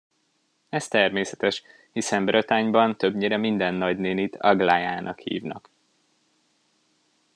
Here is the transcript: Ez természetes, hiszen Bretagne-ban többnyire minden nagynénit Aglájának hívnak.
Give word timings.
Ez 0.69 0.87
természetes, 0.87 1.63
hiszen 1.91 2.25
Bretagne-ban 2.25 2.97
többnyire 2.97 3.37
minden 3.37 3.73
nagynénit 3.73 4.35
Aglájának 4.35 5.19
hívnak. 5.19 5.69